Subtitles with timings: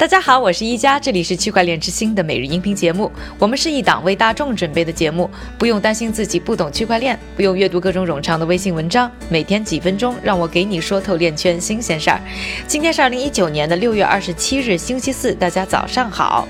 [0.00, 3.12] 大家好，我是一加，这里是区块链之星的每日音频节目。
[3.38, 5.28] 我们是一档为大众准备的节目，
[5.58, 12.18] 不用担心自己不懂区块链，不用阅读各种冗长的微信文章，每天几分钟，让我给你说透链圈新鲜事儿。
[12.66, 16.48] 今天是二零一九年的六月二十七日，星期四，大家早上好。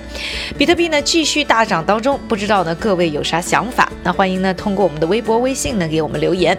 [0.57, 3.91] 比特币呢继续大涨当中，不知道呢各位有啥想法？
[4.05, 6.57] 那欢迎呢通过我们的微博、微信呢给我们留言。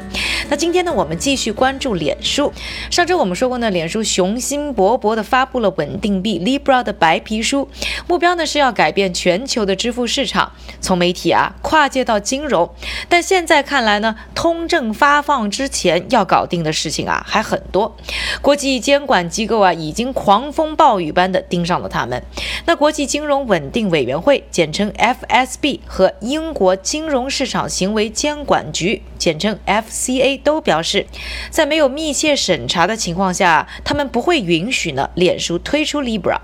[0.52, 2.52] 那今天呢我们继续关注脸书。
[2.90, 6.82] 上周我们说过呢，脸书雄心勃勃地发布了稳定币 Libra。
[6.84, 7.70] 的白皮书，
[8.08, 10.52] 目标呢是要改变全球的支付市场，
[10.82, 12.70] 从媒体啊跨界到金融。
[13.08, 17.96] 但现在看来呢，通证发放之前要搞定的事情啊还很多。
[18.42, 22.24] 国际监管机构啊已经狂风暴雨般的盯上了他们。
[22.66, 31.06] 那国际金融稳定委员会（简称 FSB） 和英国金融市场行为监管局（简称 FCA） 都表示，
[31.50, 36.38] 在没有密切审查的情况下，他们不会允许呢脸书推出 Libra。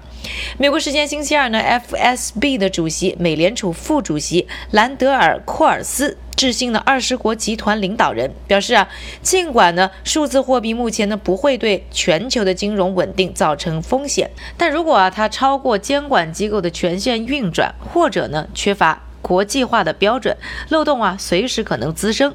[0.58, 8.90] 美国时间星期二呢，FSB 的主席、美联储副主席兰德尔·库尔斯致信呢二十国集团领导人，表示啊，
[9.22, 19.07] 尽管呢数字货币目前呢不会对全球的金融稳定造成风险，但如果啊它超过监管机构的权限运转，或者呢缺乏。
[19.28, 20.38] 国际化的标准
[20.70, 22.34] 漏洞啊，随时可能滋生，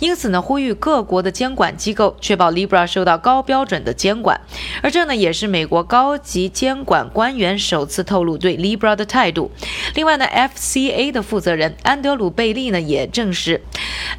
[0.00, 4.40] 因此呢，呼吁各国的监管机构确保 Libra 受到高标准的监管。
[4.82, 9.52] 而这呢，也是美国高级监管官员首次透露对 Libra 的态度。
[9.94, 13.62] 另外呢，FCA 的负责人安德鲁·贝利呢也证实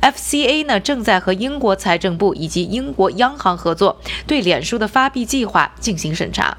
[0.01, 6.57] ，FCA 呢正在和英国财政部以及英国央行合作，对脸书的发币计划进行审查。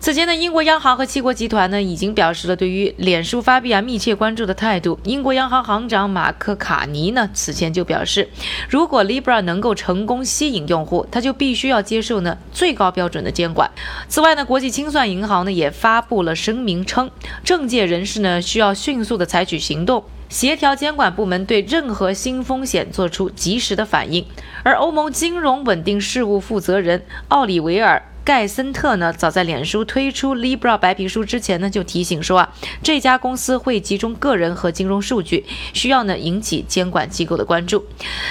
[0.00, 4.98] 此前呢，英国央行和七国集团呢已经表示了对于脸书发币啊密切关注的态度。
[5.04, 8.30] 英国央行行长马克卡尼呢此前就表示，
[8.70, 13.70] 如果 Libra 能够成功吸引用户，他就必须要接受呢最高标准的监管。
[14.08, 17.10] 此外呢，国际清算银行呢也发布了声明称，
[17.44, 24.24] 政界人士呢需要迅速的采取行动，协调监管部门对任何新风险做出及时的反应。
[24.62, 28.02] 而欧盟金融稳定事务负责人奥里维尔。
[28.24, 37.84] 盖森特呢，早在脸书推出 Libra 白皮书之前呢，就提醒说啊，这家公司会集中个人和金融数据，需要呢引起监管机构的关注。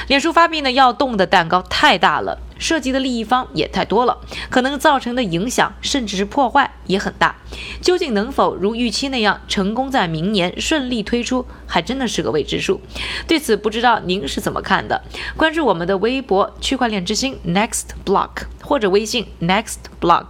[0.08, 2.40] 脸书发币呢，要动的蛋糕太大了。
[2.60, 4.20] 涉及的利益方也太多了，
[4.52, 7.36] 可能造成的影响甚至是破坏也很大。
[7.82, 12.80] 究竟能否如预期那样成功在明年顺利推出，还真的是个未知数。
[13.28, 15.02] 对此，不知道您是怎么看的？
[15.36, 20.26] 关注我们的微博“区块链之星 Next Block” 或者微信 Next Block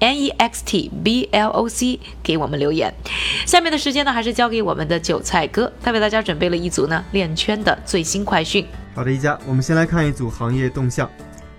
[0.00, 2.92] N E X T B L O C 给我们留言。
[3.46, 8.66] 下面的时间呢，还是交给我们的韭菜哥，他为大家准备了一组呢链圈的最新快讯。
[8.94, 11.08] 好的，一家，我们先来看一组行业动向。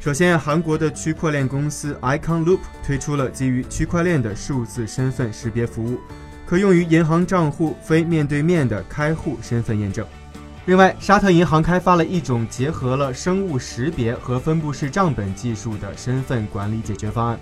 [0.06, 6.00] 首先，韩国的区块链公司 Icon Loop 推出了基于区块链的数字身份识别服务，
[6.46, 10.06] 可用于银行账户非面对面的开户身份验证。
[10.68, 17.40] 另外，沙特银行开发了一种结合了生物识别和分布式账本技术的身份管理解决方案，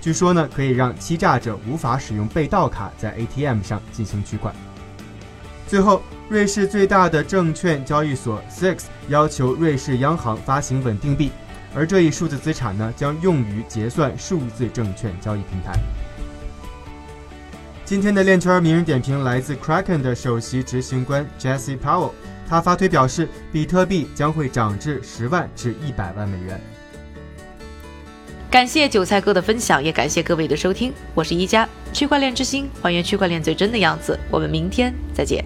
[0.00, 4.54] 据说呢可以让欺诈者无法使用被盗卡在 ATM 上进行取款。
[5.68, 6.00] 最后，
[6.30, 11.30] 瑞士最大的证券交易所 Six 要求瑞士央行发行稳定币。
[11.76, 15.78] 而这一数字资产呢，将用于结算数字证券交易平台。
[17.84, 22.12] 今天的链圈名人点评来自 Kraken 的首席执行官 Jesse Powell，
[22.48, 26.58] 他发推表示，比特币将会涨至十万至一百万美元。
[28.50, 34.18] 感谢韭菜哥的分享，也感谢各位的收听，我是一加区块链之星，还原区块链最真的样子。
[34.30, 35.44] 我们明天再见。